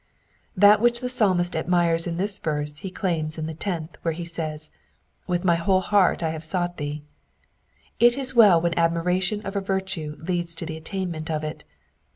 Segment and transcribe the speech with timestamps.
[0.57, 4.25] That which the Psalmist admires in this verse he claims in the tenth, where he
[4.25, 4.71] says,
[5.27, 7.03] With my whole heart have I sought thee."
[7.99, 11.63] It is well u^hen admiration of a virtue leads to the attainment of it.